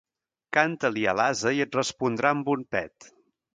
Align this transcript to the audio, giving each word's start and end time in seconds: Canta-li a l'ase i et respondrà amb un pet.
Canta-li 0.57 1.03
a 1.11 1.15
l'ase 1.19 1.53
i 1.59 1.63
et 1.67 1.79
respondrà 1.81 2.35
amb 2.39 2.53
un 2.57 2.67
pet. 2.79 3.15